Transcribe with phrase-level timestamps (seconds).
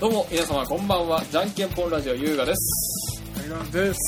[0.00, 1.22] どうも皆様こんばんは。
[1.30, 3.22] じゃんけんぽんラジオ優雅です。
[3.34, 4.00] タイガーです。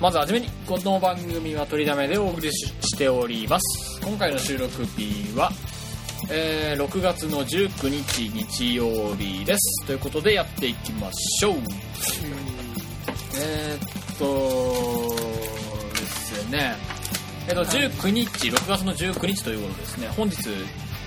[0.00, 4.00] まずはじめにこの番組は取りだめでお送りししております。
[4.02, 5.52] 今回の収録日は、
[6.30, 9.86] えー6月の19日日曜日です。
[9.86, 11.54] ということでやっていきましょう。
[13.36, 15.14] えー、っと
[16.00, 16.76] ですね。
[17.46, 20.08] えっと19日6月の19日ということですね。
[20.16, 20.48] 本日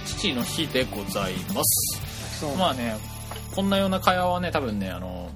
[0.05, 2.45] 父の日でございます。
[2.59, 3.12] まあね
[3.55, 5.30] こんなような会話はね多分ねあの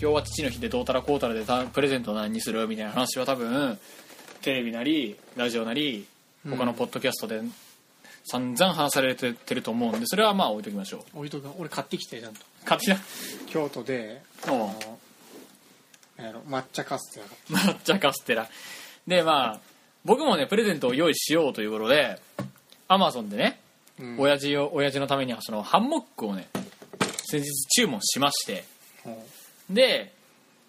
[0.00, 3.78] 今日は父の日でどうたらこうたらでたプレゼント何にするみたいな話は多分
[4.40, 6.06] テレビなりラジオなり
[6.48, 7.42] 他のポッドキャストで
[8.24, 11.18] 散々話されてると思うんでそれはまあ置いときましょう。
[11.18, 12.40] 置いとく俺買ってきてちゃんと。
[12.62, 12.96] 勝手な
[13.46, 14.74] 京都であの
[16.16, 17.58] なんやろ抹茶カステラ。
[17.58, 18.48] が抹茶カステラ。
[19.06, 19.60] でまあ
[20.06, 22.18] 僕もねプレゼントを用意しようということで
[22.88, 23.60] アマゾンでね、
[24.00, 24.16] うん。
[24.18, 26.48] 親父を親父のためにそのハンモックをね
[27.26, 28.64] 先日注文しまして。
[29.02, 29.26] ほ
[29.70, 30.12] で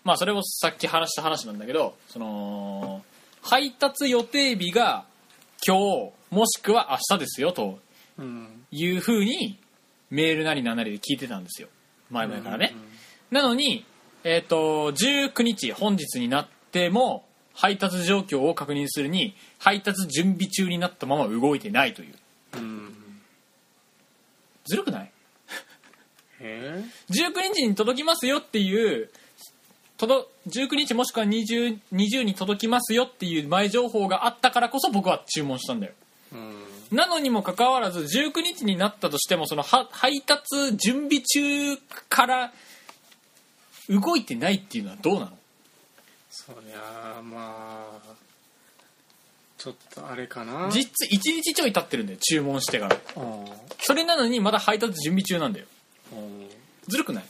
[0.03, 3.03] まあそれをさっき話した話なんだけどその
[3.41, 5.05] 配達予定日が
[5.65, 7.79] 今日もしくは明日ですよと
[8.17, 8.65] ううん。
[8.71, 9.57] いうふうに
[10.09, 11.69] メールなりなんなりで聞いてたんですよ。
[12.09, 12.75] 前々からね、
[13.31, 13.85] なのに
[14.23, 22.15] えっ、と19日本日になっても配達状況を確認するに配達準備中になったまま動いてないという。
[22.53, 23.21] うん、うん、
[24.65, 25.11] ずるくない？
[25.11, 25.14] え
[27.09, 29.09] 19日に届きますよっていう
[29.97, 35.93] 届19日もしくは 20, 20に届きますよっていう前情報があったからこそ僕は注文したんだよ。
[36.91, 41.77] なのにもかかわらず19日になったとしてもそのは配達準備中
[42.09, 42.53] から
[43.89, 45.29] 動いてないっていうのはどうなの？
[46.29, 48.13] そりゃあまあ
[49.57, 50.69] ちょっとあれかな。
[50.69, 52.97] 実質1日ちょい経ってるんだよ注文してから。
[53.15, 53.45] うん
[53.79, 55.65] それなのにまだ配達準備中なんだよ
[56.87, 57.25] ずるくない？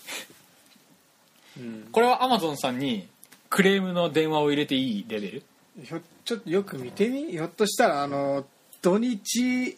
[1.60, 1.88] うん。
[1.92, 3.08] これはアマゾンさんに
[3.50, 5.44] クレームの電話を入れていいレベル？
[5.84, 7.32] ひょちょっとよく見てみ？
[7.32, 8.46] ひょっとしたらあの
[8.82, 9.78] 土日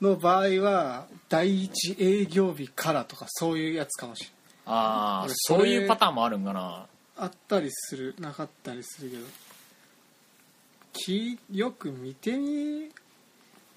[0.00, 4.34] の場合は第一営業日からとかそういうやつかもしれない。
[4.66, 6.86] ああ俺それそういうパターンもあるんかな。
[7.16, 8.14] あったりする。
[8.18, 9.22] なかったりするけど。
[10.92, 12.90] きよく見てみ？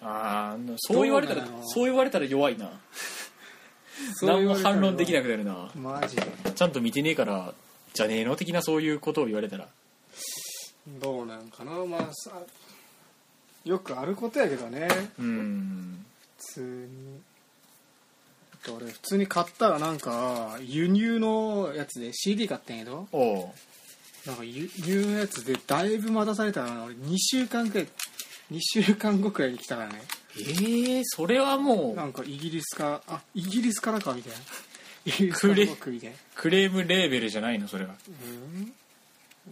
[0.04, 2.72] ああそう言われたらそう言われたら弱いな
[4.22, 5.70] 何も反論できなくなるな。
[5.76, 6.24] マジで。
[6.56, 7.54] ちゃんと見てねえから
[7.94, 9.68] じゃねえの的なそういうことを言われたら。
[11.02, 11.72] どうなんかな。
[11.86, 12.32] まあさ
[13.64, 14.88] よくあることやけどね。
[15.20, 16.06] うん
[16.38, 17.22] 普通に。
[18.76, 23.08] 俺普通に買ったらなんか輸入のやつで CD 買ったんやけど。
[23.12, 23.50] おう。
[24.26, 27.88] なんか輸入のやつでだいぶ待たされたからな俺2週間くらい
[28.52, 30.02] 2週間後くらいに来たからね
[30.40, 34.40] ええそれはもうんなかイギリスかあイギリスからかみたいな。
[35.06, 36.16] イギリスから僕みたいな。
[36.36, 37.96] クレームレーベルじゃないのそれは。
[38.08, 38.74] うん？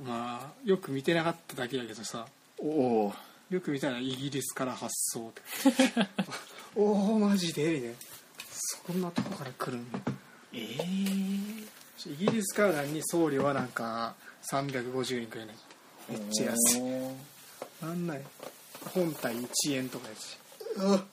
[0.06, 2.28] まあよく見てなかっただけやけどさ。
[2.60, 2.68] お
[3.08, 3.14] お
[3.50, 6.08] よく見たらイギリスから発送って。
[6.76, 7.72] おおマジで？
[7.74, 7.96] みたいな。
[8.88, 10.00] そんなとこから来るんだ
[10.54, 14.16] ええイギリスから何に送料はなんか
[14.52, 15.56] 350円くらいね
[16.10, 16.82] めっちゃ安いい
[17.82, 18.22] なんない。
[18.94, 20.38] 本体1円とかやし
[20.80, 21.04] は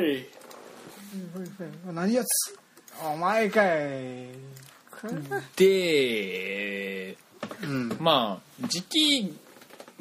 [0.00, 0.26] い。
[1.92, 2.58] 何やつ？
[3.04, 4.28] お前かい。
[5.56, 7.16] で
[7.62, 7.96] うん。
[8.00, 9.36] まあ時期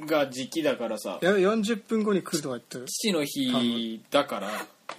[0.05, 1.19] が時期だからさ。
[1.21, 2.85] いや40分後に来るとか言ってる。
[2.87, 4.49] 父の日だから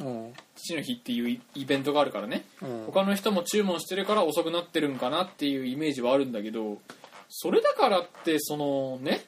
[0.00, 0.34] うん。
[0.56, 2.44] 父の日っていうイイベントがあるからね。
[2.62, 2.84] うん。
[2.86, 6.78] 他の人も注文してるから遅くなってるんかなっていうイメージはあるんだけど
[7.28, 9.24] それだからってそのね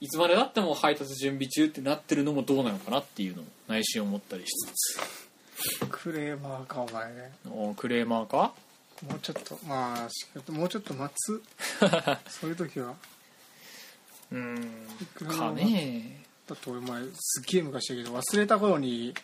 [0.00, 7.32] いつまでたっても配達準備中ってなってるのもどうなのかなっていうのを内心思ったりしつクレーマーかお前ね。
[7.44, 8.54] つおクレーマーか？
[9.06, 11.42] もうちょっとまあしもうちょっと待つ。
[12.30, 12.94] そういう時は。
[14.32, 14.86] うーん。
[15.14, 19.14] クレーマーはかねだって俺前すっげえ昔だけど忘れた頃に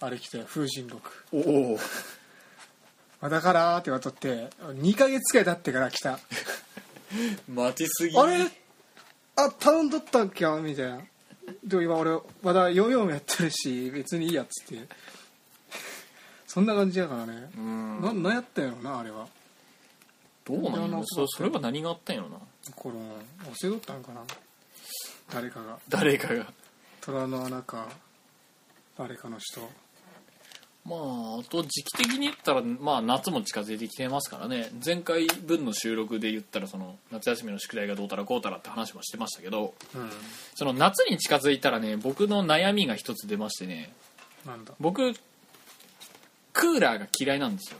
[0.00, 1.10] あれ来たよ風神録。
[1.30, 1.38] お
[1.74, 1.78] お
[3.20, 4.48] あだからーって言われとって
[4.80, 6.18] 2ヶ月くらい経ってから来た。
[7.48, 8.16] 待ちすぎ。
[8.18, 8.50] あれ？
[9.36, 11.00] あ頼んどったんきゃみたいな。
[11.64, 14.88] でも今俺まだ44やってるし別にいいやっつって。
[16.46, 17.50] そんな感じやからね。
[17.56, 18.00] うーん。
[18.02, 19.26] な何やったんやろなあれは。
[20.44, 20.86] どうなな。
[20.86, 22.36] んのそそれは何があったんやろな。
[22.76, 22.96] これ
[23.50, 24.22] 忘れとったんかな。
[25.32, 25.78] 誰かが。
[25.88, 26.52] 誰かが。
[27.00, 27.88] 虎の穴か
[28.98, 29.60] 誰かの人
[30.84, 34.68] まああと時期的に言ったら、まあ、夏も近づいてきてますからね。
[34.84, 40.10] 前回分の収録で言ったらその夏休みの宿題がどうたらこうたらって話もしてましたけどうん。
[40.54, 43.92] その夏に近づいたらね僕の悩みが一つ出ましてね。
[44.44, 44.72] なんだ？
[44.80, 45.16] 僕9
[46.52, 47.78] クーラーが嫌いなんですよ。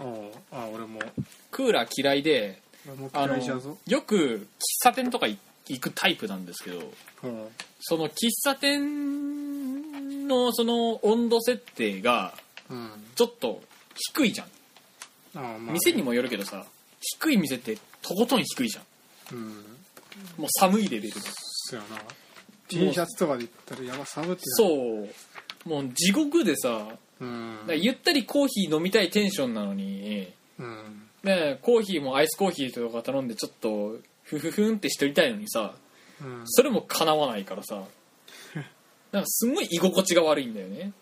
[0.00, 1.00] おうあ俺も。
[1.50, 2.62] クーラー嫌いで
[3.12, 3.36] あの
[3.86, 5.38] よく喫茶店とか行
[5.78, 6.78] くタイプなんですけど
[7.24, 7.48] うん
[7.80, 12.34] その喫茶店のその温度設定が
[12.70, 12.90] うん。
[13.14, 13.62] ちょっと
[14.14, 14.46] 低いじゃん。
[15.36, 15.72] あまあね。
[15.72, 16.64] 店にもよるけどさ
[17.00, 18.80] 低い店ってとことん低いじゃ
[19.34, 19.36] ん。
[19.36, 19.48] うん。
[20.36, 21.20] もう寒いレベルで。
[21.20, 22.02] そうやな。
[22.68, 25.68] T シャツとかで言ったらやば寒ってなそう。
[25.68, 26.88] もう地獄でさ
[27.20, 27.58] うん。
[27.62, 31.02] だからゆったりコーヒー飲みたいテンションなのにうん。
[31.22, 35.74] ねコーヒーもアイスコーヒーとか頼んでちょっとフフフンってしとりたいのにさ
[36.22, 36.42] うん。
[36.46, 37.82] それも叶わないからさ
[39.12, 40.92] なんかすごい居心地が悪いんだよね。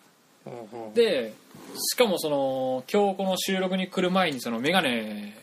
[0.93, 1.33] で
[1.77, 5.37] しかもその今日この収録に来る前にそのメガネ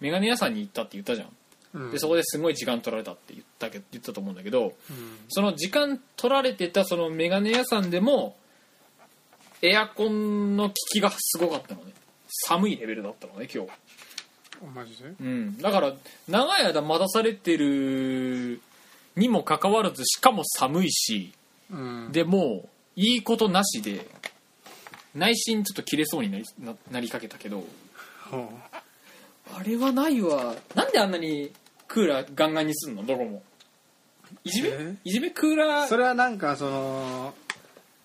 [0.00, 1.28] メガネ屋さんに行ったって言ったじゃん。
[1.72, 1.90] うん。
[1.90, 4.72] でそこですごい時間取られたって言ったけ言ったと思うんだけどうん。
[5.28, 8.36] その時間取られてたそのメガネ屋さんでも
[9.62, 11.92] エアコンの効きがすごかったのね。
[12.28, 13.70] 寒いレベルだったのね今日。
[14.62, 15.14] おマジで？
[15.18, 15.56] うん。
[15.58, 15.94] だから
[16.28, 18.60] 長い間待たされてる
[19.16, 21.32] にもかかわらずしかも寒いし
[21.70, 22.12] うん。
[22.12, 24.06] でもういいことなしで
[25.14, 27.64] 内心ちょっと切れそうになりななりかけたけど
[28.30, 28.46] ほう。
[29.58, 30.54] あれはないわ。
[30.74, 31.52] なんであんなに
[31.86, 33.06] クーラーガンガンにすんの？
[33.06, 33.42] どこも。
[34.42, 34.68] いじめ？
[34.70, 34.96] え？
[35.04, 35.86] いじめクーラー？
[35.86, 37.34] それはなんかその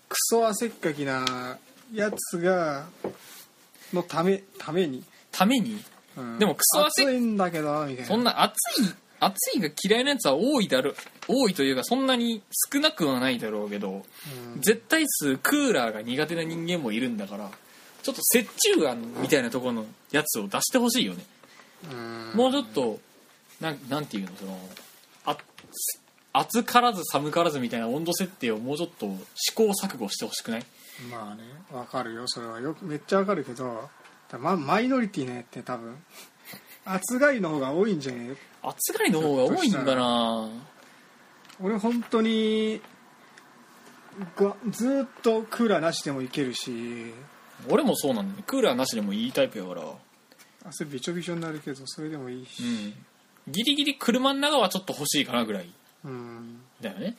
[0.08, 1.58] クソ汗っかきな
[1.92, 2.86] やつが
[3.92, 5.84] のためために、ために？
[6.16, 6.38] うん。
[6.38, 8.06] でもクソ汗暑いんだけどみたいな。
[8.06, 8.86] そんな暑い？
[9.24, 10.94] 暑いが嫌いなやつは多いだろ
[11.28, 12.42] 多いというかそんなに
[12.74, 14.04] 少なくはないだろうけど
[14.56, 14.62] うん。
[14.62, 17.50] 絶対数クーラーが苦手な人間もいるんだから
[18.02, 18.48] ちょっと折
[18.80, 21.24] 衷案みたいなところのやつを出してほしいよね。
[21.92, 22.32] うん。
[22.36, 23.00] もうちょっと
[23.62, 24.60] なんなんていうのその
[25.26, 25.38] あ
[26.34, 30.66] 暑からず寒からずみたいな温度設定をもうちょっと試行錯誤してほしくない？
[31.12, 32.24] まあねわかるよ。
[32.28, 33.88] それはよくめっちゃわかるけど
[34.32, 35.96] だまマイノリティのやって多分。
[36.84, 38.30] 暑がりの方が多いんじゃね？
[38.32, 40.50] え暑がりの方が多いんだな。
[41.62, 42.82] 俺本当に
[44.36, 47.14] がずーっとクーラーなしでもいけるし。
[47.70, 48.44] 俺もそうなんだね。
[48.46, 49.84] クーラーなしでもいいタイプやから。
[50.66, 52.64] 汗びちょびちょになるけどそれでもいいし。
[52.64, 52.66] う
[53.50, 53.52] ん。
[53.52, 55.70] ギリギリ車の中はちょっと欲しいかなぐらい。
[56.06, 56.62] うん。
[56.80, 57.16] だよね。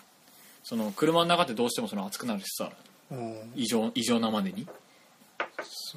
[0.65, 2.71] その車の中ってどうしてもその暑くなるしさ。
[3.11, 3.15] う。
[3.15, 4.67] ん異常異常なまでに。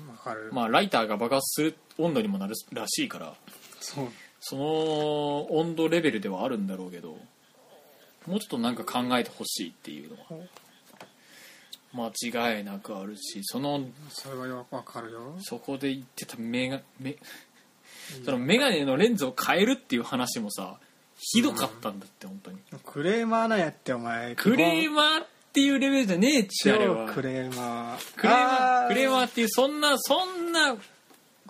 [0.07, 3.33] わかる、まあライターが爆発する温度にもなるらしいから。
[3.79, 4.07] そう
[4.39, 7.17] その温度レベルではあるんだろうけど
[8.27, 15.35] もうちょっとなんか考えてほしいっていうのは間違いなくあるしそのそれはよくわかるよ。
[15.41, 17.15] そこで言ってたメガメ
[18.23, 20.77] そのメガネのレンズを変えるっていう話もさ
[21.17, 22.57] ひどかったんだって本当に。
[22.83, 24.35] クレーマーなんやってお前。
[24.35, 27.07] クレーママーっていうレベルじゃねえっちゃあれは。
[27.07, 28.17] 超クレーマー。
[28.17, 30.75] クレーマーあクレーマーっていうそんなそんな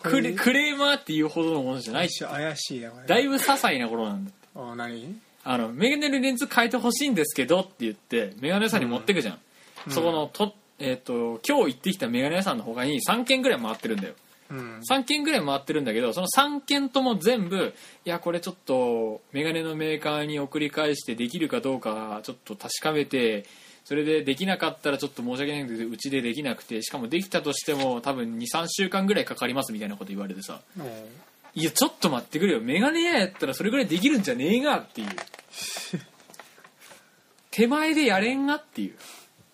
[0.02, 4.48] クレクレーマーっていうほどのものじゃないし怪しいやこれだいぶ些細なことなんだって。
[4.56, 5.20] お何？
[5.44, 9.40] あのメガネのレンズ変えてほしいんですけどって言ってメガネ屋さんに持ってくじゃん、
[9.88, 9.94] うん。
[9.94, 14.16] そこのと,、えー、と今日行ってきたメガネ屋さんの他に3軒ぐらい回ってるんだよ。
[14.50, 14.82] うん。
[14.90, 17.74] 3軒ぐらい回ってるんだけどその3軒とも全部
[18.06, 23.46] いやこれちょっとメガネのメーカーに送り返してできるかどうかちょっと確かめて
[23.86, 30.84] それでできなかったらちょっと申し訳ないけどうちでできなくてしかもできたとしても多分23週間ぐらいかかりますみたいなこと言われてさお
[31.54, 32.60] いやちょっと待ってくれよ。
[32.60, 35.08] メガネ屋やったらそれぐらいできるんじゃねえがっていう。
[37.50, 38.96] 手前でやれんがっていう。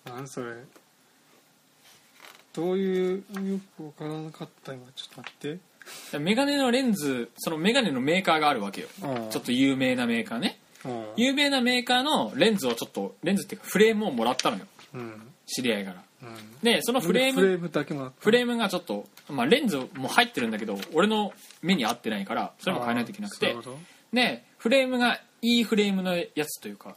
[0.09, 0.51] なんそれ。
[2.53, 3.23] どういうよ
[3.77, 5.59] くわからなかった今ちょっと待っ
[6.11, 6.17] て。
[6.17, 8.87] メガネのレンズそのメガネのメーカーがあるわけよ。
[9.03, 9.29] うん。
[9.29, 10.55] ちょっと有名なメーカーね。
[10.55, 10.60] うん
[11.15, 14.65] 有名なメーカーのレンズをちょっとレンズっていうかフレームをもらったのよ。
[14.93, 15.21] うん。
[15.45, 16.03] 知り合いから。
[16.23, 16.59] うん。
[16.61, 18.15] でそのフレームフレームだけもらった。
[18.19, 23.55] フレームがちょっと、まあ、レンズも入ってるんだけど俺の目に合ってないからそれも変えないといけなくて。
[24.13, 26.95] でフレームがいいフレームのやつというかと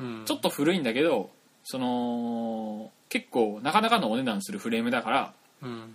[0.00, 0.24] うん。
[0.24, 1.30] ちょっと古いんだけど
[1.64, 5.94] その結構なかなかのお値段するフレームだからうん。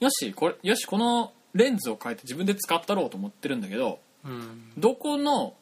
[0.00, 4.72] よしこれよしこのレンズを変えて自分で使ったろうと思ってるんだけどうん。
[4.76, 5.54] どこの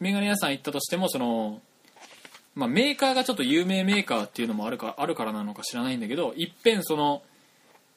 [0.00, 1.60] メガネ屋さん行ったとしてもその、
[2.54, 7.22] まあ、メーカーがちょっと有名メーカーっていうのもあるかあるからなのか知らないんだけどいっぺんその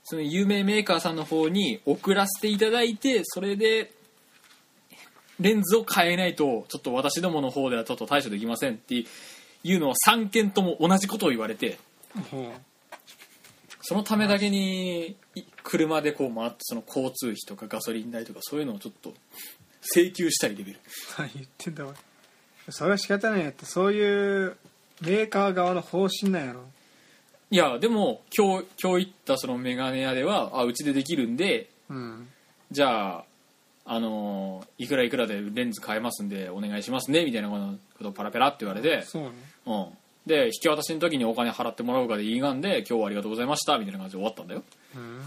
[0.03, 3.91] その有名メーカーさんの方に送らせていただいてそれで
[5.39, 11.79] レンズを変えないとちょっと私どもの方ではちょっと対処できませんっていうのを3件とも同じことを言われて
[13.82, 15.15] そのためだけに
[15.63, 19.13] 車でこう回ってその交通費とかガソリン代とかそういうのをちょっと
[19.81, 20.79] 請求したいレベル。
[21.17, 21.93] 何言ってんだおい。
[22.69, 24.57] それは仕方ないやってそういう
[25.01, 26.62] メーカー側の方針なんやろ。
[27.51, 32.27] いやでも今日今日行ったそのメガネ屋ではあうちでできるんでうん。
[32.71, 33.25] じゃあ
[33.86, 37.57] あのーいくらいくらでレンズ買えますんでお願いしますねみたいなこ
[38.03, 39.31] とをパラペラって言われて、そうね。
[39.65, 39.88] うん、
[40.27, 44.63] で引き渡しの時にお金払ってもらうかで言いがんで今日はありがとうございましたみたいな感じで終わったんだよ。
[44.95, 45.21] うん。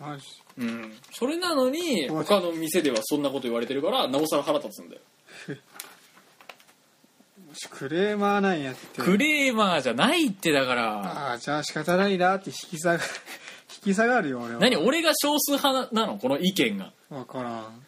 [0.00, 0.24] マジ
[0.58, 0.92] うん。
[1.12, 5.00] それなのに他の店ではそんなこと言われてるからなおさら腹立つんだよ。
[7.70, 9.00] クレーマーなんやって。
[9.02, 11.30] クレーマーじゃないってだから。
[11.30, 13.02] ああじゃあ仕方ないなって引き下が
[13.84, 14.60] 引き下がるよ俺は。
[14.60, 14.76] 何？
[14.76, 16.18] 俺が少数派なの？
[16.18, 16.92] この意見が。
[17.08, 17.84] 分からん。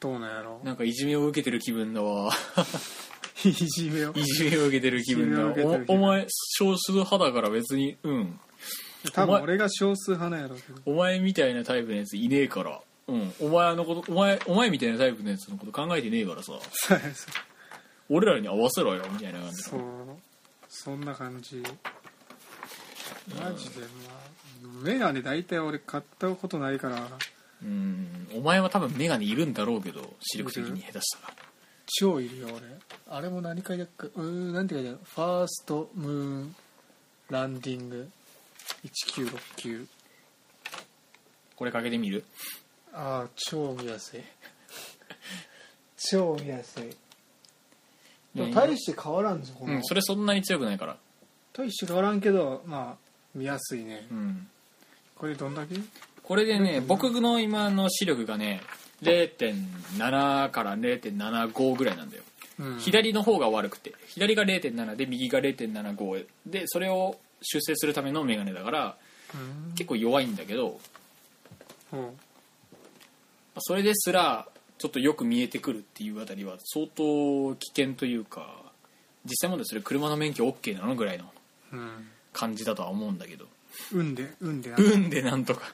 [0.00, 0.60] どうなんやろ？
[0.64, 2.32] なんかいじめを受けてる気分だわ。
[3.44, 4.12] いじめを。
[4.14, 5.96] いじめを受けてる気分だいじめを受けてる気分。
[5.96, 6.26] おお前
[6.58, 8.40] 少数派だから別にうん
[9.12, 10.80] 多分俺が少数派なんやろうけど。
[10.86, 12.80] お前みたいなタイプのやついねえから。
[13.06, 13.32] うん。
[13.40, 16.52] お前のことお前お前みたいなタイプのやつのこと考えてねえからさ。
[16.72, 17.00] そう
[18.10, 19.80] 俺らに合わせろよみたいな感じそう
[20.68, 21.62] そんな感じ。
[23.38, 27.08] マジでまあメガネ大体俺買ったことないから。
[27.62, 28.28] うん。
[28.34, 31.34] お前は多分眼鏡いるんだろうけど視力的に下手したら。
[31.86, 32.60] 超いるよ俺。
[33.10, 34.98] あれも何書いてあっかうーん何て書いてある？
[35.02, 36.54] ファーストムーン
[37.30, 38.10] ランディング
[38.84, 39.86] 1969
[41.56, 42.24] これかけてみる？
[42.92, 44.20] ああ超見やすい。
[45.96, 46.84] 超見やすい。
[48.34, 50.96] でも大して変わらんぞこの、うんそれそんなに強くないから。
[51.52, 52.96] 大して変わらんけどまあ
[53.34, 54.06] 見やすいね。
[54.10, 54.46] うん。
[55.16, 55.74] これどんだけ？
[56.22, 58.60] これでね僕の今の視力がね
[59.02, 62.22] 0.7から0.75ぐらいなんだよ、
[62.60, 62.78] うん。
[62.78, 63.94] 左の方が悪くて。
[64.06, 68.96] 左が0.7で右が0.75でそれを修正するための眼鏡だから
[69.34, 69.72] うん。
[69.74, 70.80] 結構弱いんだけど
[71.92, 72.18] うん。
[73.58, 78.54] それですらちょっとよく見えてくるっていうあたりは相当危険というか
[79.24, 81.24] 実際問題それ車の免許 OK なのぐらいの
[81.72, 82.08] うん。
[82.32, 83.46] 感じだとは思うんだけど。
[83.92, 85.72] 運で運でな運でなんとか。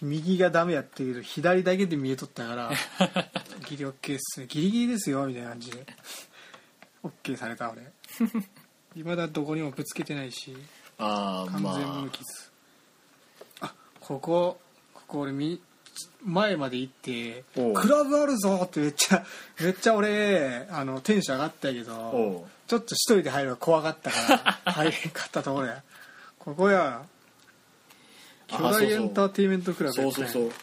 [0.00, 2.70] 右がダメやってるけど左だけで見えとったから
[3.68, 4.46] ギリオッケーっすね。
[4.48, 5.86] ギリギリですよみたいな感じで。
[7.02, 7.82] オッケーされた俺。
[8.96, 10.56] 今だどこにもぶつけてないし
[10.98, 11.50] ああ。
[11.50, 12.24] 完全まあ無傷
[13.60, 14.58] あここ
[14.94, 15.60] ここ俺み
[16.24, 17.72] 前まで行っておう。
[17.74, 19.24] クラブあるぞってめっちゃ
[19.60, 22.50] めっちゃ俺あのテンション上がったけおどう。
[22.66, 25.82] ちょっと一人で入るの怖かったから 入れんかったところや。
[26.38, 27.02] ここや
[28.48, 28.80] 巨あそうそう。
[28.88, 30.28] 大エンターテインメントクラブやったんや。
[30.30, 30.56] そうそうそ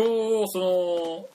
[0.00, 0.40] う。
[0.40, 1.28] 今日そ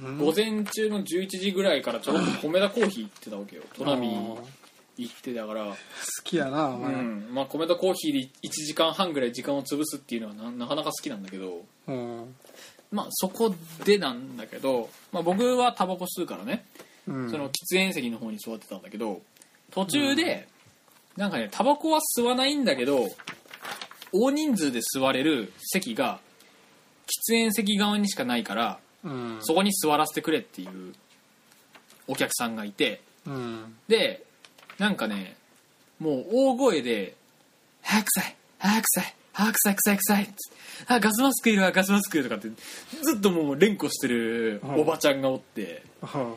[0.00, 0.18] うん？
[0.18, 3.62] の午前中の11時ぐらいからちょろっと米田コーヒー行ってたわけよ。
[3.76, 4.61] トナミあー
[4.96, 5.64] 行ってたから。
[5.66, 5.76] 好
[6.24, 7.34] きやなおう前、ん。
[7.34, 11.62] まあ米田コーヒーで1時間半ぐらい時間を潰すっていうのはななかなか好きなんだけど。
[11.88, 12.34] うん。
[12.90, 16.64] まあそこでなんだけど、まあ、僕はタバコ吸うからね。
[17.08, 17.30] うん。
[17.30, 19.22] その喫煙席の方に座ってたんだけど
[19.70, 20.46] 途中で、
[21.16, 23.08] なんかねタバコは吸わないんだけど
[24.12, 26.20] 大人数で座れる席が
[27.06, 29.38] 喫煙席側にしかないからうん。
[29.40, 30.94] そこに座らせてくれっていう
[32.06, 33.00] お客さんがいて。
[33.26, 33.76] うん。
[33.88, 34.24] で
[34.78, 35.36] なんかね
[35.98, 37.14] もう大声で
[37.82, 40.56] 「早く臭い早く臭い早く臭い臭い臭い」っつって
[40.88, 45.82] あガスマスクいるわガスマスク」とかってずっともう連呼してるおばちゃんがおって。
[46.00, 46.36] は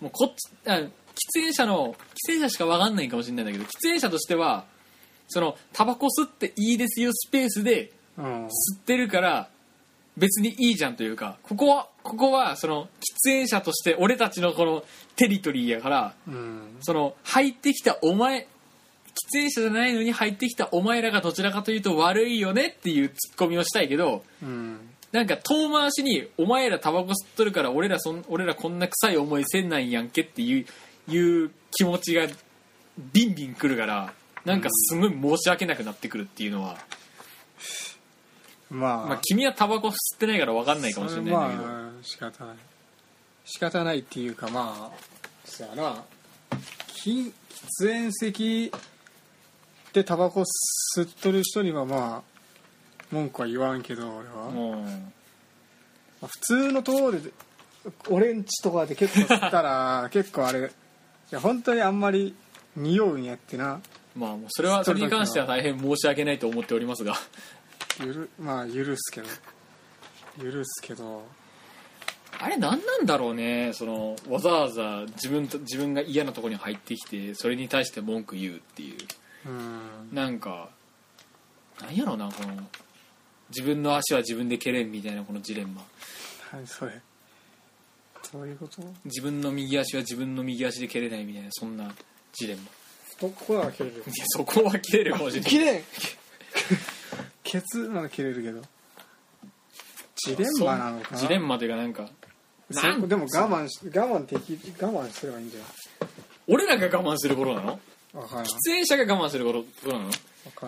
[0.00, 0.90] もうこっちあ喫
[1.34, 1.96] 煙者の喫
[2.28, 4.64] 煙者しか分かんないかもしれないんだけど喫煙者としては
[5.28, 9.48] そのタバコ吸っていいですよスペースで吸ってるから
[10.16, 12.88] 別にいいじゃんというかここはここはその喫
[13.24, 14.84] 煙者として俺たちのこの
[15.16, 16.76] テリトリーやからうん。
[16.80, 18.46] その入ってきたお前喫
[19.32, 24.78] 煙者じゃないのに入ってきたお前らがどちらかというと悪いよねっていうツッコミをしたいけどうん。
[25.12, 30.66] なんか遠回しに「お前らタバコ吸っとるから俺らそん俺らこんな臭い思いせんないやんけ」っていう
[31.08, 32.28] いう気持ちが
[33.12, 34.12] ビンビンくるから
[34.44, 36.78] なんかすごい申し訳なくなってくるっていうのは、
[38.70, 42.56] まあ、まあ、君はタバコ吸ってないから分かんないかもしれないんだけど、まあ仕方ない。
[43.44, 44.98] 仕方ないっていうかまあ
[45.44, 46.04] そやな。
[46.94, 47.32] き喫
[47.80, 48.72] 煙席
[49.92, 50.42] でタバコ
[50.96, 54.84] 吸っとる人にはまあ文句は言わんけど俺は、まも
[56.22, 57.32] あ普通のところで
[58.08, 60.70] 俺んちとかで結構吸ったら 結構あれい
[61.30, 62.34] や本当にあんまり
[62.76, 63.80] 匂うんやってな。
[64.16, 67.14] うまあもうそれはそれに関しては大変申し訳ないと思っておりますが
[68.00, 69.28] ゆるまあ許すけど。
[70.42, 71.26] 許すけど。
[72.38, 73.72] あれ何なんだろうね。
[73.74, 78.96] そのわざわざ自分と自分が嫌なところに入ってきてそれに対して文句言うっていう。
[79.46, 80.14] うん。
[80.14, 80.70] なんか
[81.82, 82.54] なんやろうなこの
[83.50, 85.82] 自分の足は自分で蹴れんみたいなこのジレンマ。
[86.52, 87.00] 何それ。
[88.32, 88.82] どういうこと？
[89.04, 91.92] 自分の右足は自分の右足で蹴れないみたいなそんな
[92.32, 92.62] ジレンマ。
[93.20, 93.96] ここなら切れる。
[93.96, 95.50] よいやそこは切れるかもしれない。
[95.50, 95.82] 切れん
[97.50, 98.62] ケツなら切れるけど。
[100.16, 101.18] ジレンマなのかな？
[101.18, 102.08] ジレンマというかなんか
[102.70, 105.60] そなんでも我慢し我慢でき我慢すればいいんじゃ
[106.46, 107.80] 俺らが我慢する頃なの？
[108.14, 110.10] 喫煙者が我慢する頃なの？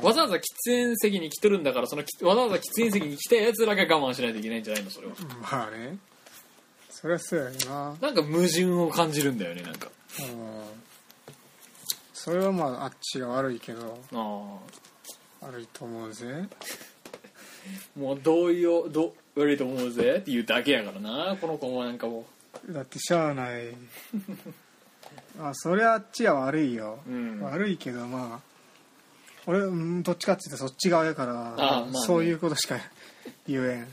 [0.03, 4.91] わざわざ喫煙席に来とるんだからそのきわざわざ喫煙席に来たやつらが我慢しないといけないんじゃないの？
[4.91, 5.15] それは。
[5.53, 5.99] まあね。
[6.91, 7.95] そりゃそうやよな。
[8.01, 9.89] なんか矛盾を感じるんだよねなんか。
[10.21, 10.63] うん。
[12.15, 13.99] それはまああっちが悪いけど。
[14.15, 14.59] ああ
[15.43, 16.27] 悪いと思うぜ。
[17.97, 21.37] もう同意をど悪いと思うぜって言うだけやからな。
[21.41, 22.27] この子もなんかも
[22.69, 23.69] だってしゃあない。
[25.41, 27.41] あそりゃあっちは悪いよ、うん。
[27.41, 28.53] 悪いけどまあ
[29.47, 31.93] 俺うんどっちかっていうとそっち側やからあまあね。
[32.07, 32.77] そういうことしか
[33.47, 33.83] 言えん。
[33.83, 33.87] う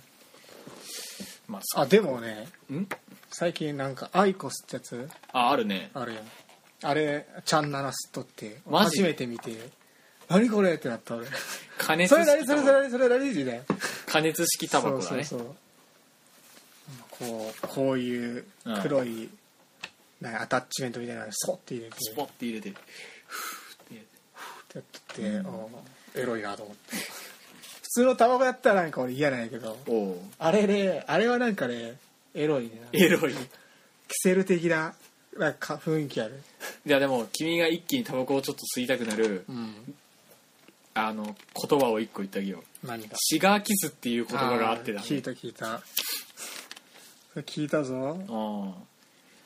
[1.47, 2.87] まあそあでもねん？
[3.29, 5.09] 最近なんかアイコスってやつ？
[5.31, 5.91] ああるね。
[5.93, 6.23] あるやん。
[6.81, 9.69] あれちゃんならすっとってマジ初めて見て
[10.29, 11.25] 何これってなった俺。
[11.77, 13.63] 加熱それ何式タバコそれそれ何それ何時だよ
[14.05, 15.55] 加熱式タバコだねそうそうそう。
[17.19, 18.45] こうこういう
[18.81, 19.29] 黒い、
[20.21, 20.41] なん。
[20.41, 21.95] アタッチメントみたいなのソッて入れて。
[21.99, 22.69] スポッて入れて。
[23.27, 24.81] ふーって入れてっ
[25.13, 25.69] てやってて、お
[26.19, 26.95] エロいなと思って。
[27.81, 29.77] 普通のタバコやったらなんか俺嫌なんやけど。
[29.87, 30.17] おう。
[30.37, 31.97] あれねあれはなんかね
[32.33, 32.81] エロいね。
[32.93, 33.33] エロい。
[33.33, 33.37] キ
[34.23, 34.93] セル的な
[35.37, 36.41] なんか雰囲気ある。
[36.85, 39.43] いやでも君が一気にタバコをちょっと吸いたくなる。
[39.49, 39.95] うん
[41.07, 41.35] あの
[41.69, 42.87] 言葉を一個言ってあげよう。
[42.87, 43.15] 何が？
[43.17, 45.79] シガーキスっていう言葉があってだー聞いた聞いた。
[47.33, 47.95] それ聞いたぞ。
[47.95, 48.33] う
[48.73, 48.73] ん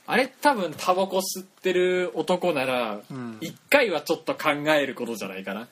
[0.05, 3.37] あれ多分タバコ吸ってる男ならうん。
[3.39, 5.67] 一回はちょっと考えることじゃないかな。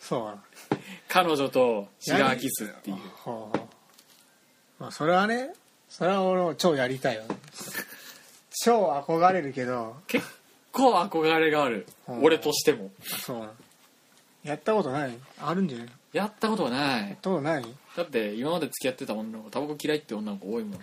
[0.00, 0.30] そ
[0.72, 0.76] う
[1.08, 2.96] 彼女とシガーキスっていう。
[2.96, 3.58] はあ
[4.78, 5.52] まあそれはね
[5.90, 7.24] それは俺も超やりたいわ
[8.64, 9.96] 超憧れるけど。
[10.06, 10.26] 結
[10.72, 11.86] 構憧れがある。
[12.08, 12.24] うん。
[12.24, 12.90] 俺としても。
[13.04, 13.38] そう。
[13.40, 13.52] なの
[14.48, 15.16] やったことない？
[15.40, 15.86] あるんじゃない？
[15.86, 17.16] やっやったことはない。
[17.20, 17.64] たことない？
[17.96, 20.80] だって今まで付き合ってた女の子タバコ嫌いって女の子多いもん。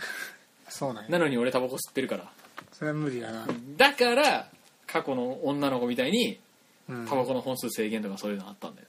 [0.69, 1.09] そうなんや。
[1.09, 2.31] なのに俺タバコ吸ってるから。
[2.71, 3.47] それは無理だな。
[3.77, 4.47] だから
[4.85, 6.39] 過去の女の子みたいに
[6.87, 7.07] うん。
[7.07, 8.87] タバコの本数制限とかそういうのあったんだよ。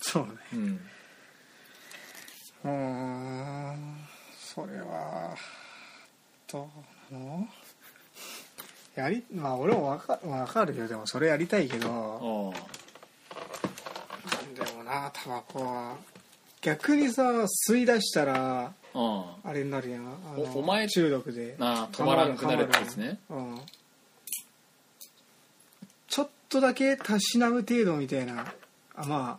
[0.00, 0.30] そうね。
[0.54, 0.80] うん。
[2.64, 2.70] うー
[3.72, 3.96] ん。
[4.38, 5.34] それは
[6.50, 6.68] ど
[7.10, 7.48] うなの
[8.96, 12.54] やりまあ俺も分か分かるよでもそれやりたいけどあでも
[14.90, 15.96] なタバコは
[16.60, 17.22] 逆にさ
[17.68, 20.02] 吸い出したらああれになるやん。
[20.02, 21.54] あのおお前中毒で。
[21.58, 23.18] なあ止まらなくなるってやつね。
[23.30, 23.60] うん。
[26.08, 28.52] ちょっとだけたしなむ程度みたいな。
[28.96, 29.38] あま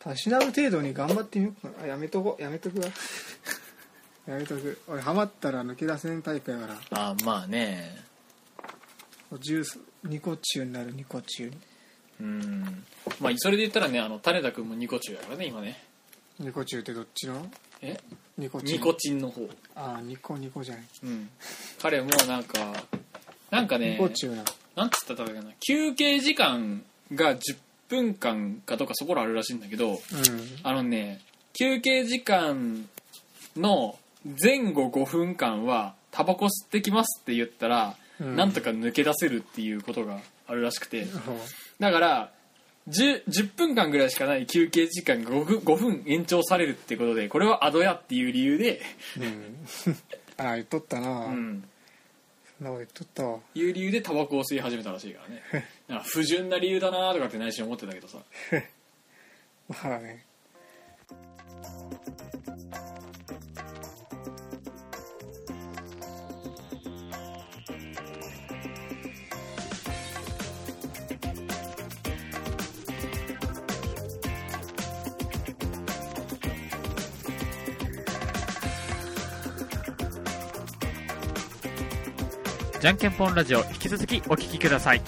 [0.00, 1.84] たしなむ程度に頑張ってみようかな。
[1.84, 2.86] あやめとこやめとくわ。
[4.26, 4.80] やめとく。
[4.88, 6.74] 俺ハマったら抜け出せんタイプやから。
[6.90, 8.04] ああまあね。
[9.40, 11.52] ジュースニコチュウになるニコチュ
[12.20, 12.84] うん。
[13.20, 15.82] まあそれで言ったらねあの種田君もニコチュウやからね今ね。
[16.38, 17.46] ニコチュウってどっちの？
[17.82, 17.98] え？
[18.36, 19.48] ニコチュウニコチンの方。
[19.74, 20.84] ああニコニコじゃない。
[21.04, 21.30] うん。
[21.80, 22.72] 彼もなんか
[23.50, 24.44] なんかねニコチュウな
[24.76, 25.50] なんつったらいいかな？
[25.66, 26.82] 休憩時間
[27.14, 27.56] が10
[27.88, 29.98] 分間かどうかそこらあるらしいんだけどうん。
[30.62, 31.20] あのね
[31.58, 32.88] 休憩時間
[33.56, 33.96] の
[34.42, 38.36] 前後5分間はタバコ吸ってきますって言ったら、うん。
[38.36, 41.06] なんとか抜け出せるっていうことがあるらしくて。
[41.78, 42.32] だから
[42.88, 48.80] 10, 10分間ぐらいしかない休憩時間が 5, 分5分延長されるってことでこれはアドやっていう理由で、
[49.18, 49.66] うん。
[50.38, 51.64] ああ言っとったな、うん、
[52.58, 53.38] そんなこと言っとったわ。
[53.54, 55.66] いう理由でタバコを吸い始めたらしいからね。
[55.88, 58.18] な不純な理由だなとかって内心思ってたけどさ。
[59.68, 60.24] まあね
[82.86, 85.02] じゃんけんぽんラジオ引き続きお聞きください。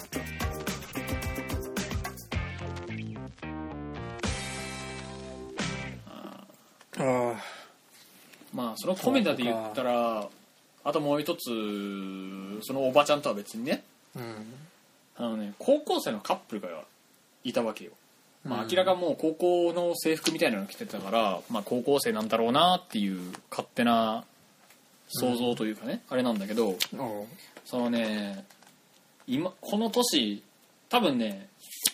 [6.17, 6.45] あ
[6.97, 7.33] あ
[8.53, 10.27] まあそのコメダで言ったら
[10.83, 11.45] あともう一つ
[12.65, 13.81] そのおばちゃんとは別にね。
[14.13, 14.23] うん。
[15.15, 16.67] あのね高校生のカップルが
[17.45, 17.91] いたわけよ、
[18.43, 18.69] まあ、うん。
[18.69, 24.25] 明らかもう高校の制服みたいなの着てたから、まあ、高校生なんだろうなっていう勝手な
[25.07, 26.75] 想像というかね、あれなんだけど
[27.69, 28.45] そのね
[29.27, 30.41] 今この年
[30.89, 31.49] 多分ね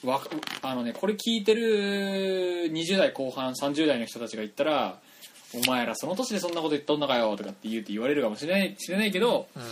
[0.06, 0.22] わ
[0.62, 5.00] あのねこれ聞いてる20代後半30代の人たちが言ったら
[5.54, 9.64] 「お前らその年でそんなこと言っとんのかよ」とかって言うって言われるかもしれない知れないけどうん。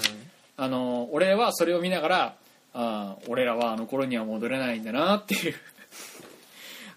[0.56, 2.36] あの俺はそれを見ながらあ
[2.74, 5.56] あ俺らはあの頃には戻れないんだなっていう。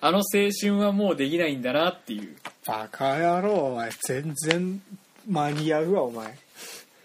[0.00, 2.36] あの青春はもうできないんだなっていう。
[2.66, 3.90] バカ野郎お前。
[4.02, 4.82] 全然
[5.26, 6.36] 間に合うわお前。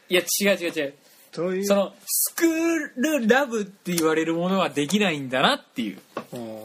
[0.10, 0.94] いや違う違う違う
[1.32, 1.62] どうい。
[1.62, 6.00] うそのスクールラブって言われるものはできないんだなっていう。
[6.34, 6.60] うん。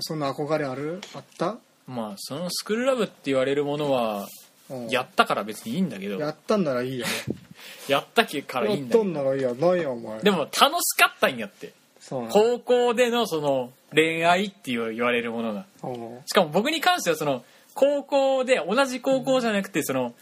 [0.00, 1.00] そんな憧れある？
[1.14, 1.58] あった？
[1.86, 4.26] まあそのスクールラブって言われるものは
[4.70, 4.88] うん。
[4.88, 6.18] やったから別にいいんだけど。
[6.18, 7.06] やったんならいいよ
[7.88, 9.04] やったからいいやったんだけど。
[9.04, 10.20] んならいいやないやお前。
[10.20, 10.60] でも楽し
[11.00, 11.72] かったんやって。
[12.00, 15.66] そうなの高校でのその恋愛っていう言われるものが。
[15.84, 16.20] うん。
[16.26, 20.14] しかも僕に関してはその高校で同じ高校じゃなくてその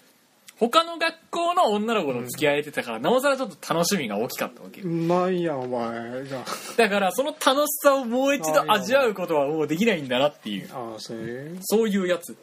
[0.71, 4.87] 他の学校の女の子と付き合えてたからなおさらちょっと楽しみが大きかったわけよ。
[4.87, 6.45] ないやお前じゃ
[6.77, 10.71] だからその楽しさをもう一度味わうことはもうできないんだなっていう。
[10.73, 12.37] ああそれそういうやつ。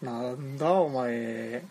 [0.00, 1.62] なんだお前。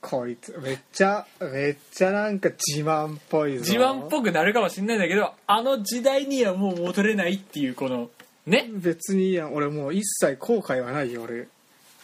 [0.00, 3.64] こいつめっちゃめっちゃなんか自慢っぽいぞ。
[3.64, 8.10] 自慢っぽくなるかもしれないんだけどあの時代にはもう戻れないっていうこの
[8.46, 8.70] ね。
[8.74, 9.54] 別にいいやん。
[9.54, 11.48] 俺もう一切後悔はないよ俺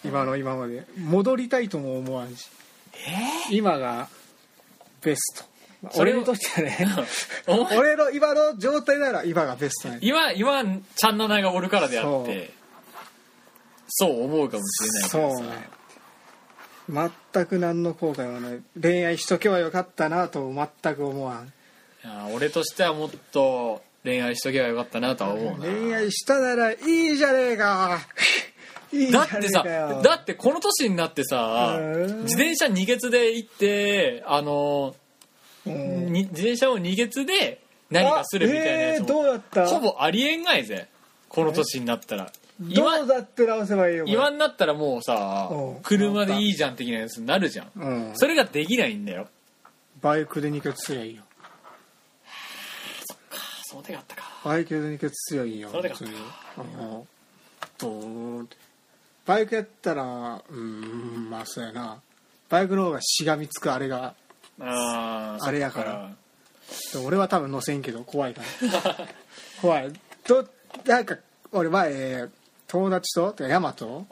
[0.04, 0.86] 今の今まで。
[0.98, 2.48] 戻りたいとも思わんし。
[3.50, 4.08] 今が
[5.02, 5.44] ベスト。
[5.98, 6.88] 俺にとってはね。
[7.76, 10.64] 俺の今の状態なら今がベストね今今
[10.96, 12.52] ちゃんなながおるからであって。
[13.88, 14.24] そう。
[14.24, 15.36] 思うかもしれないけどさ。
[15.36, 15.76] そうね。
[16.88, 18.62] 全く何の後悔はない。
[18.80, 21.46] 恋愛しとけばよかったなと全く思わん。
[21.46, 21.50] い
[22.04, 25.66] や俺としてはもっと恋愛しとけばよかったなとは思うな。
[25.66, 27.98] 恋愛したならいいじゃねえか
[29.12, 32.22] だってさだってこの年になってさうん。
[32.22, 34.94] 自転車二月で行ってあの
[35.64, 39.66] 自転車を二月で何かするみたいなやつあえーどもうだった？
[39.66, 40.88] ほぼありえんがいぜ。
[41.28, 42.30] この年になったら。
[42.58, 44.04] ど今うだって直せばいいよ。
[44.06, 45.82] 今になったらもうさうん。
[45.82, 47.70] 車でいいじゃん的なやつになるじゃん。
[47.76, 48.12] うん。
[48.14, 49.28] それができないんだよ。
[50.00, 51.22] バイクで二血すりゃいいよ。
[53.68, 54.22] その手があったか。
[54.44, 55.96] バイクで二血すりゃいいよそれでか。
[55.96, 56.16] 普通に。
[56.16, 57.08] うん。
[57.78, 58.56] ドーンって
[59.26, 60.02] バイクやったら
[60.48, 62.00] うーんまあそうやな。
[62.48, 64.14] バイクの方がしがみつくあれが
[64.60, 66.10] あーあれやから。
[67.04, 68.96] 俺は多分乗せんけど怖いから。
[69.60, 69.92] 怖い。
[70.24, 70.46] と
[70.84, 71.16] なんか
[71.52, 72.28] 俺前
[72.68, 74.06] 友達とてかヤマト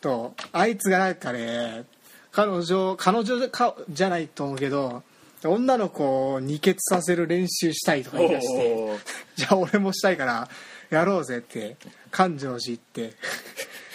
[0.00, 1.84] とあいつがなんかね
[2.32, 5.02] 彼女彼女かじゃないと思うけど
[5.44, 8.98] 女の子を二血させる練習したいとか言い出して
[9.36, 10.48] じゃあ俺もしたいから
[10.90, 11.76] やろうぜって
[12.10, 13.12] 感情寺行って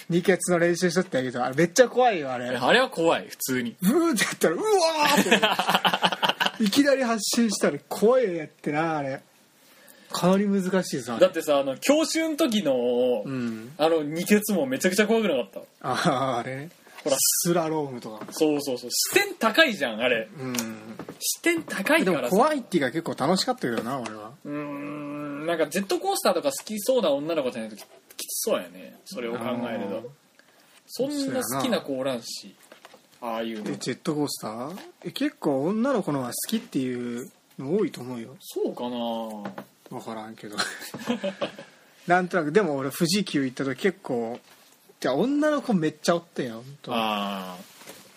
[0.10, 2.48] 二血の練習しとったんやけどあれめっちゃ怖いよあれ。
[2.50, 3.76] あれは怖い普通に。
[3.82, 6.64] ブーってやったらうわーって。
[6.66, 9.22] いきなり発信したら怖いやってなあれ。
[10.12, 11.22] かなり難しいぞあれ。
[11.22, 13.72] だってさあの教習の時の、うん。
[13.78, 15.60] あの二血もめちゃくちゃ怖くなかった？
[15.88, 16.70] あああれね。
[17.04, 17.16] ほら。
[17.20, 18.26] スラロームとか。
[18.32, 18.90] そうそうそう。
[18.92, 20.28] 視点高いじゃんあれ。
[20.40, 20.56] うん。
[21.20, 22.36] 視点高いからさ。
[22.36, 24.32] 怖いっていうか結構楽しかったけどな俺は。
[24.44, 27.78] うーんなんかジェットコースターとか好きそうな女の子じゃないと
[28.20, 29.00] ききつそうやね。
[29.06, 30.12] それを考えると。
[30.88, 32.56] そんな好きな子おらんし。
[33.22, 33.72] ああいうの。
[33.72, 34.80] えジェットコースター？
[35.06, 38.36] え結構女の子の方が好きっていうの多いと思うよ。
[38.40, 40.00] そうかな。
[40.00, 40.56] 分からんけど。
[42.08, 42.52] なんとなく。
[42.52, 44.40] でも俺富士急行った時結構
[45.00, 47.58] じゃあ女の子めっちゃおったよ本当あ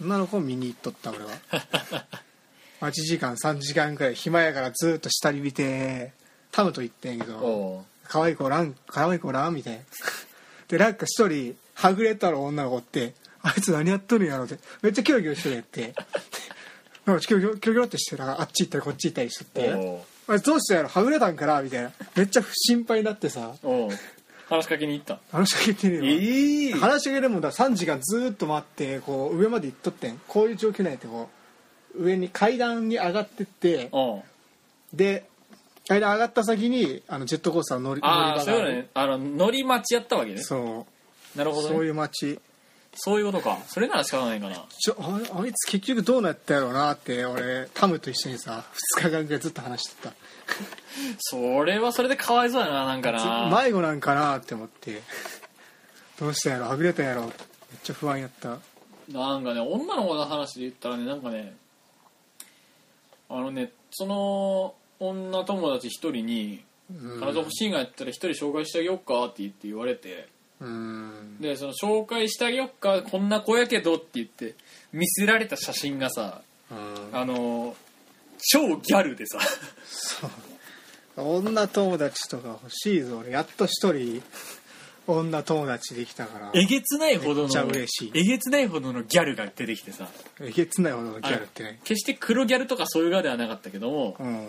[0.00, 2.06] 女の子見に行っとった俺は。
[2.80, 6.12] 待ち時間3時間くらい暇やからずっと下に見て
[6.50, 9.80] タムと行ってんやけあど可愛い子おらん可愛い子おらんみたいな。
[10.68, 15.94] でなんか一人はぐれたの女の子おってあいつ何やっとるんやろってめっちゃキョロキョロしてるやって。
[17.04, 19.70] なんかキョロキョロってしてなんかあっち行ったりこっち行ったりしとって
[20.28, 20.88] あれどうしたんやろ？
[20.88, 21.60] はぐれたんかな？
[21.62, 21.90] みたいな。
[22.14, 23.54] めっちゃ心配になってさ。
[23.64, 23.90] おう。
[24.48, 25.18] 話しかけに行った？
[25.32, 26.06] 話しかけてねえわ。
[26.06, 30.20] ええ話しかけでもだ3時間ずーっと待ってこう上まで行っとってん。
[30.28, 31.28] こういう状況なんやってこ
[31.96, 34.22] う上に階段に上がってっておう。
[34.92, 35.24] で
[35.88, 38.88] 階段上がった先にあのジェットコースターの乗りああそういうのね。
[38.94, 40.38] あの乗り待ちやったわけね。
[40.42, 40.86] そ
[41.34, 41.38] う。
[41.38, 41.74] なるほどね。
[41.74, 42.38] そういう街
[42.94, 43.58] そういうことか。
[43.66, 44.64] それなら仕方ないかな。
[44.68, 48.64] ちょああいつ結局どうなったやろうなって俺タムと一緒にさ
[48.98, 50.12] 2日間ぐらいずっと話してた。
[51.18, 53.48] それはそれでかわいそうやななんかな。
[53.50, 55.02] 迷子なんかなって思って。
[56.20, 57.32] どうしたんやろはぐれたんやろめっ
[57.82, 58.58] ちゃ不安やった。
[59.08, 61.56] なんかね女の子の話で言ったらねなんかね
[63.28, 64.74] あのねその
[65.08, 67.20] 女友達一人にうん。
[67.20, 70.28] 彼女欲しいがやったら一人紹介してあげよっかって言って言われて
[70.60, 71.36] うん。
[71.40, 74.54] でその紹介してあげよっかこんな子やけどって言って
[74.92, 77.16] 見せられた写真がさうん。
[77.16, 77.74] あの
[78.50, 79.38] 超ギャルでさ。
[81.16, 83.18] 女友達とか欲しいぞ。
[83.18, 84.22] 俺やっと一人
[85.06, 86.50] 女友達できたから。
[86.54, 88.12] えげつないほどめっちゃの嬉しい。
[88.14, 90.08] えげつないほどのギャルが出てきてさ。
[90.40, 94.48] えげつないほどのギャルってね決して黒ギャルとかそういう側ではなかったけどもうん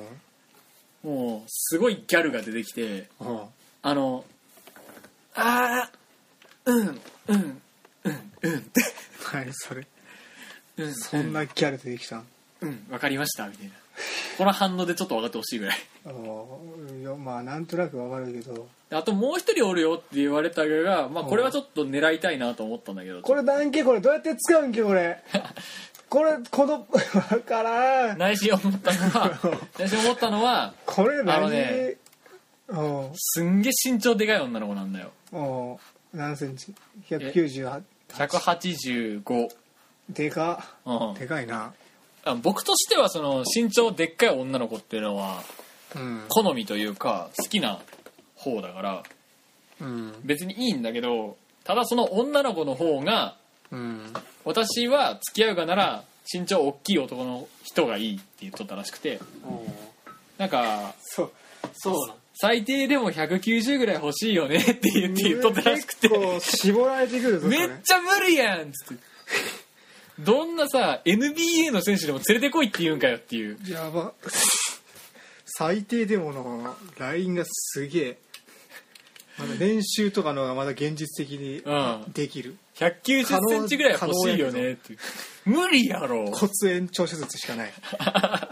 [1.04, 3.40] もうすごいギャルが出てきてうん。
[3.82, 4.24] あの
[5.36, 7.62] あーうんうんうん
[8.44, 8.82] うんって。
[9.34, 9.86] 何それ。
[10.78, 12.26] うんそんなギャル出てきたん
[12.62, 13.74] うんわかりましたみたいな。
[14.38, 15.78] この反応でちょっと分かってほしいぐらい。
[16.06, 18.68] うんいやまあなんとなくわかるけど。
[18.92, 23.22] あともう一人おるよって言われたが、まあ、これはちょっと狙いたいなと思ったんだけど。
[23.22, 25.24] これなんけこれどうやって使うんけこれ
[26.14, 28.20] これこの わからん。
[28.20, 29.32] 内心思ったのは
[29.80, 31.38] 内心思ったのはこれ何？
[31.38, 31.96] あのね
[32.68, 33.12] うん。
[33.16, 35.12] すんげえ身長でかい女の子なんだよ。
[35.32, 36.20] うん。
[36.20, 36.72] 何センチ
[37.10, 39.50] ？198 185、
[40.08, 40.76] でか。
[40.86, 41.14] うん。
[41.16, 41.74] でかいな。
[42.26, 45.42] あ僕としてはその身長でっかい女の子っていうのは
[45.96, 46.26] うん。
[46.30, 47.80] 好みというか好きな
[48.36, 49.04] 方だから
[49.82, 50.14] うん。
[50.24, 53.36] 別にいいんだけどただその女の子の方が
[53.72, 54.14] うん
[54.46, 59.20] 私は付き合うがなら身長大きい男の人がいいって言っとったらしくて
[60.38, 61.32] なんかそう
[61.74, 66.10] そうなん最低でも190ぐらい欲しいよねって言って言っとったらしくて。
[66.40, 69.04] 絞られてくるぞめっちゃ無理やんっつって。
[70.20, 73.58] どんなさ NBA の選手でも連れてこいって言うんかよっていう。
[73.68, 74.14] やば。
[75.46, 78.18] 最低でものラインがすげえ。
[79.38, 82.12] まだ練習とかのがまだ現実的にうん。
[82.14, 84.98] できる、1 9 0センチぐらい欲しいよねって
[85.46, 86.32] 無理やろ。
[86.32, 87.74] 骨延長手術しかない。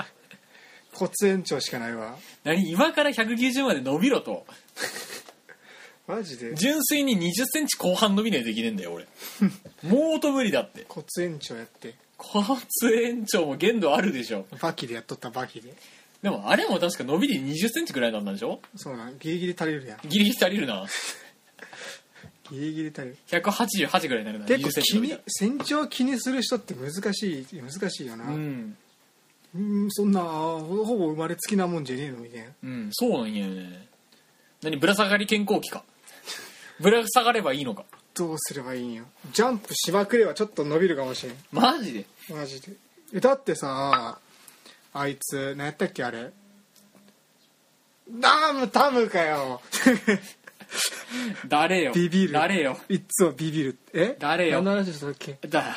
[0.93, 2.17] 骨延長しかないわ。
[2.43, 4.45] 何今から190まで伸びろと。
[6.07, 6.53] マジで？
[6.55, 9.07] 純粋に2 0センチ後半伸びないとできねえんだよ俺。
[9.83, 10.85] もうと無理だって。
[10.87, 11.95] 骨延長やって。
[12.17, 12.59] 骨
[13.03, 14.45] 延長も限度あるでしょ。
[14.59, 15.73] バキでやっとったバキで。
[16.21, 18.61] でもあれも確か伸びで2 0センチぐらいなんだでしょ。
[18.75, 19.99] そうなんギリギリ足りるやん。
[20.07, 20.85] ギリギリ足りるな
[22.51, 24.45] ギリギリ足りる188ぐらいになるな。
[24.45, 28.77] 結構20センチ気に身長気にする人って難しい難しいよな、らうん。
[29.55, 33.87] うんそんなほほぼ生まれつきなもんじゃねえのみたいなうんそうなんやよね。
[34.61, 35.83] 何ぶら下がり健康器か。
[36.79, 37.85] ぶら下がればいいのか。
[38.13, 39.05] どうすればいいんよ。
[39.31, 41.35] ジャンプしまくればちょっと伸びるかもしれん。
[41.51, 42.05] マジで？
[42.29, 42.73] マジで。
[43.13, 44.19] えだってさ
[44.93, 46.31] あいつ何やったっけあれ。
[48.09, 49.61] ダムタムかよ
[51.47, 51.91] 誰よ。
[51.93, 52.33] ビビる。
[52.33, 52.77] 誰よ。
[52.89, 53.77] いっつもビビる。
[53.93, 54.15] え？
[54.19, 54.61] 誰よ。
[54.61, 55.37] 何の話したっけ？
[55.47, 55.75] だ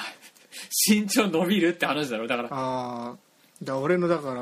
[0.89, 2.27] 身長伸びるって話だろ。
[2.27, 2.49] だから。
[2.51, 3.17] ああ
[3.63, 4.41] だ俺のだから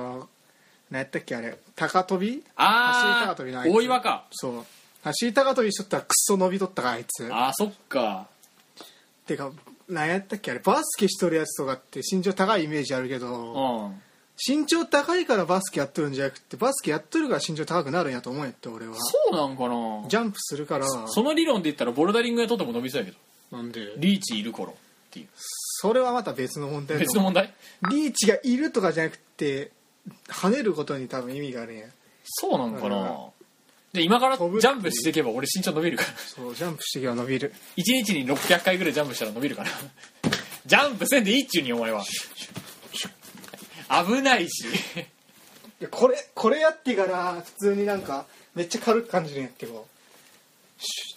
[0.91, 1.57] 何やったっけあれ？
[1.75, 2.43] 高跳び？
[2.57, 3.75] あ走り高跳びのあいつ。
[3.75, 4.27] 大岩か。
[4.33, 4.65] そう。
[5.05, 7.29] 走り高跳びしとったらクソ伸びとったかあいつ。
[7.33, 8.27] あーそっか。
[9.27, 9.51] てか
[9.89, 10.61] 何やったっけあれ？
[10.61, 14.03] バスケしとるやつとかって身長高いイメージあるけうどん
[14.37, 18.95] 身長高いからバスケやっとるんじゃなくてバスケやっとるから身長高くなるんやと思うんやって俺は。
[18.99, 20.09] そうなんかな。
[20.09, 20.87] ジャンプするから。
[21.09, 24.75] その理論で言ったらボルダリングやとっても伸びそうやけどなんでリーチいる頃っ
[25.11, 25.29] ていう。
[25.37, 27.53] それはまた別の問題別の問題？
[27.91, 29.71] リーチがいるとかじゃなくて
[30.29, 31.87] 跳ねることに多分意味があるんや。
[32.25, 33.17] そうなんかうんな。
[33.93, 36.09] で今からジャンプしていけば俺身長伸びるから。
[36.17, 37.53] そうジャンプしてきゃ伸びる。
[37.77, 39.71] 1日に600回ぐらいジャンプしたら伸びるから。
[40.65, 42.03] ジャンプせんでいいっちゅうにお前は
[44.07, 44.67] 危ないし。
[44.67, 49.87] いやこれこれやってから普通になんかめっちゃ軽く感じるんやけど。
[50.79, 51.17] シ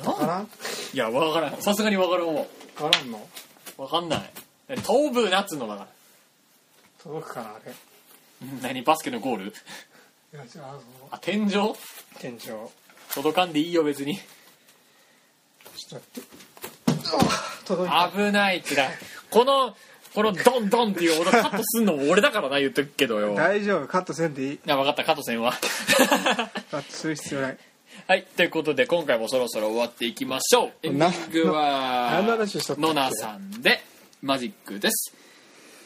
[0.00, 0.40] ュッわからん？
[0.40, 0.46] わ
[0.92, 1.62] いや分からん。
[1.62, 2.44] さすがに分からんわ。
[2.76, 3.26] からんの？
[3.76, 4.32] 分かんない。
[4.82, 5.88] 飛ぶなっつうのだから
[7.02, 7.72] 届くかなあれ。
[8.42, 8.82] うん何？
[8.82, 9.46] バスケのゴール？
[9.46, 9.52] い
[10.36, 10.78] やじゃあ
[11.12, 11.50] あ天井？
[11.50, 11.76] その
[12.18, 12.38] 天井。
[13.14, 14.16] 届かんでいいよ別に。
[14.16, 17.12] ちょっと待って。
[17.12, 17.22] うわ
[17.64, 18.12] 届いた。
[18.12, 18.90] 危ないってだ。
[19.30, 19.74] この
[20.16, 23.34] このドンドンっていう音カットすんのも俺だからな言っとくけどよ。
[23.34, 24.58] 大丈夫カットせんでいい。
[24.66, 25.52] あ分かったカットせんは
[26.72, 27.58] カットする必要ない。
[28.06, 30.72] はいということで今回もそろそろ終わっていきましょう。
[30.84, 32.22] エンディングは
[32.78, 33.82] ノナさんで
[34.22, 35.12] マジックです、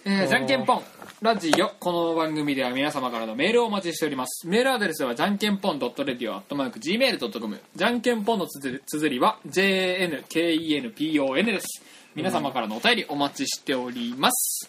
[0.04, 0.82] えーじゃんけんぽん。
[1.22, 4.46] ラジオこの番組では皆様からのメールをお待ちしております。
[4.46, 11.82] メールアドレスはじゃんけんぽん .radio.gmail.com じゃんけんぽんのつづ綴りは JNKENPON です
[12.14, 14.68] 皆様からのお便りお待ちしております、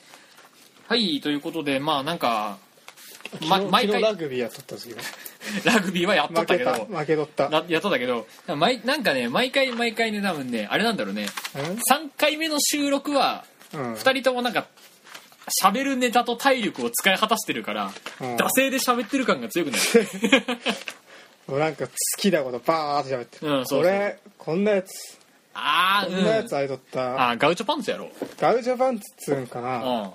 [0.88, 2.58] はいということでまあなんか、
[3.48, 5.02] ま、昨日毎回昨日ラグビーやっとったんですけど。
[5.66, 7.50] ラグビーはやっとったけど負けた負けとった。
[7.50, 11.28] なやっとったけど毎なんかね毎回毎回ね多分ねあれなんだろうね。
[11.56, 13.94] 3回目の収録はうん。
[13.94, 14.68] 2人ともなんか
[15.64, 18.36] 喋るネタと体力を使い果たしてるから、うん。
[18.36, 19.84] 惰性で喋ってる感が強くなる。
[21.48, 23.82] もうなんか好きなことバーって喋ってうんそうそう。
[23.84, 25.21] これこんなやつ
[25.54, 26.58] あーこんなやつうん。
[26.60, 27.32] あいとった？
[27.32, 28.10] あーガウチョパンツやろ。
[28.40, 30.14] ガウジャパンツっつうんかうなん。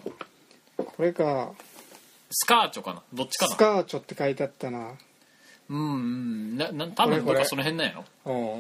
[0.77, 1.53] これか。
[2.31, 3.03] スカーチョかな。
[3.15, 3.55] どっちかな。
[3.55, 4.93] スカーチョって書いてあったな。
[5.69, 6.57] うんうん。
[6.57, 8.05] なな多分どっかその辺なんやろ。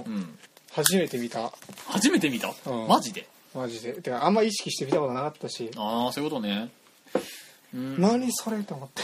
[0.06, 0.14] うん。
[0.14, 0.38] うん。
[0.72, 1.52] 初めて見た。
[1.86, 2.88] 初めて見た、うん。
[2.88, 3.26] マジで？
[3.54, 3.94] マジで。
[3.94, 5.70] てかあんま意識して見たことなかったし。
[5.76, 6.70] ああそういうことね。
[7.74, 8.00] うん。
[8.00, 9.02] 何それと思って。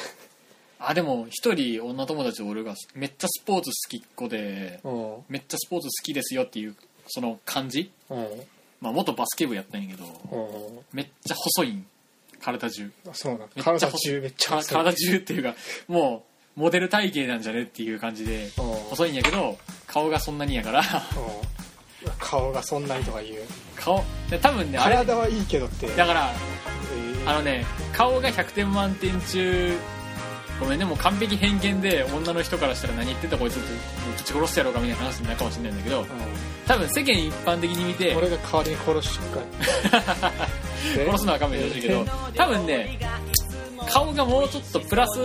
[0.79, 5.15] あでも一人女友達俺がめっちゃスポーツ好きっ子でうん。
[5.29, 6.77] めっちゃスポーツ好きですよっていう
[7.09, 7.91] その感じ？
[8.11, 8.27] うん。
[8.81, 10.85] まあ元バスケ部やったんやけどうん。
[10.93, 11.87] めっちゃ細いん。
[12.41, 12.91] 体中。
[13.13, 14.77] そうな体中めっちゃか細い。
[14.85, 15.55] 体中っていうか
[15.89, 16.25] も
[16.57, 18.65] うモデル体型なんじゃねっていう感じでうん。
[18.91, 20.81] 細いんやけど顔がそんなにやから。
[20.81, 20.85] うん。
[22.19, 23.43] 顔がそんなにとか言う。
[23.77, 25.87] 顔で多分ねあれ体はいいけどって。
[25.89, 26.31] だから
[26.95, 27.31] えー。
[27.31, 29.77] あのね顔が100点満点中
[30.59, 33.69] ごめんねもう完璧偏見で女の人からしたら何言ってんだこいつって
[34.17, 36.05] ぶち殺してやろうかみたいな話になるかもしれないんだけど
[36.67, 39.41] 多分世間一般的に見てうん俺が代わりに殺しとくか
[40.21, 40.97] ら。
[40.97, 42.99] で 殺すのは勘弁してほしいけど多分ね
[43.89, 45.21] 顔がもうちょっとプラス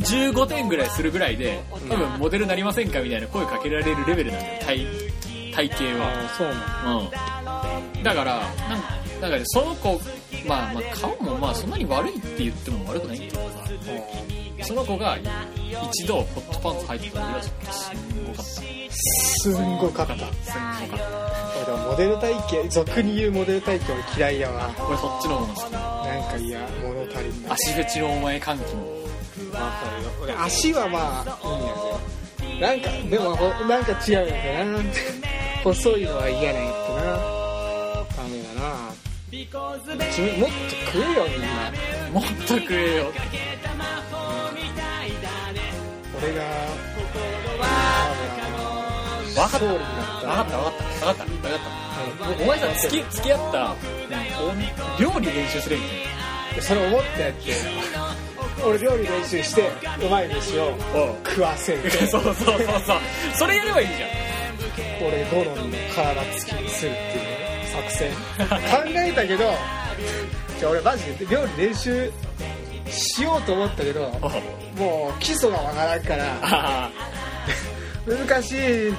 [0.00, 4.86] 15点ぐらいするぐらいで多分モデルなりませんかみたいな声かけられるレベルなんだよ体
[5.52, 6.08] 体型は。
[6.08, 6.98] あそうなん
[7.96, 8.02] うん。
[8.02, 8.42] だから
[9.20, 10.00] なんかその子
[10.46, 13.40] まあまあ顔もまあそんなに悪いって言っても悪くないっていうか
[14.62, 15.16] その子が
[15.92, 18.52] 一度ホットパンツ履いてた時はちょっとすんごかった。
[19.42, 21.06] すんごかったすんごかっ
[21.56, 24.70] 俺でもモデル体型俗に言うモデル体型俺嫌いやわ。
[24.76, 28.80] た俺そっちの方が好きなんか嫌物足りんな足フェチのお前歓喜の
[29.52, 34.82] わかるよ俺足はまあいいんやけどなんかでもほなんか違うんだな
[35.64, 37.00] 細いのは嫌なんやってな
[38.16, 38.90] ダメだな
[40.14, 40.54] 君もっと
[40.92, 41.48] 食えよみんな
[42.12, 43.04] もっと食えよ
[46.22, 46.42] 俺が
[49.40, 51.24] わかった分ったかった分かった分かった。
[51.24, 53.76] 分かったお前さ付き付き合った
[54.98, 55.88] 料理練習すればいい
[56.58, 57.54] んそれ思ってやって
[58.66, 59.70] 俺料理練習して
[60.04, 60.76] うまい飯を
[61.24, 61.90] 食わせる。
[61.90, 62.98] そうそうそうそう。
[63.34, 64.06] それやればいいじゃ
[65.00, 68.10] 俺好みの体つきにするっていう作戦。
[68.48, 69.54] 考えたけど
[70.58, 72.12] じゃあ俺マジで料理練習
[72.90, 74.12] しようと思ったけどん
[74.80, 76.24] もう基礎がわからんから。
[76.42, 76.90] あ
[78.06, 78.94] 難しいー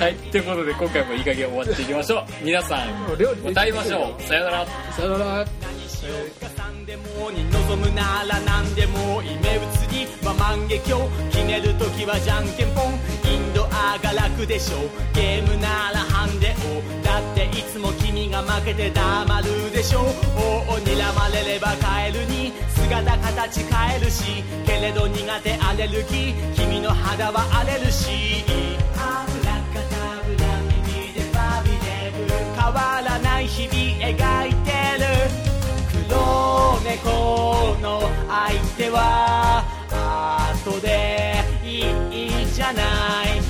[0.00, 2.24] はいということで今回もいい加減終わっていきましょう。
[2.44, 4.22] 皆さん料理歌いましょう。
[4.22, 4.66] さよなら。
[4.92, 5.46] さよなら。
[6.56, 8.40] 何でもに望むなら。
[8.40, 9.58] 何でも夢移
[9.90, 12.94] りは万華鏡決める時はじゃんけんぽん
[13.28, 14.76] インドアが楽でしょ
[15.12, 15.98] ゲームなら。
[15.98, 20.00] ハンデをだっていつも君が負けて黙るでしょ。
[20.00, 20.02] 王
[20.72, 22.52] を睨まれればカエルに。
[22.74, 28.44] 姿形変えるしけれど苦手アレルギー君の肌は荒れるし。
[28.96, 30.46] アブラカタブラ
[30.88, 35.06] 耳でバビデブ変わらない日々描いてる。
[36.08, 39.62] 黒猫の相手は
[40.64, 42.82] 後でいいじゃな
[43.24, 43.49] い。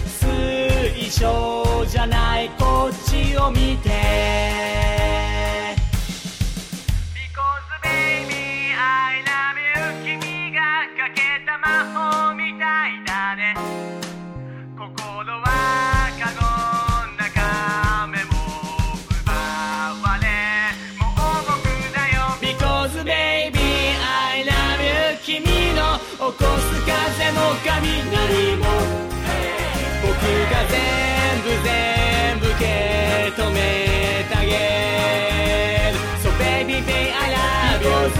[1.10, 5.29] 象じゃないこっちを見て
[37.80, 38.19] Dios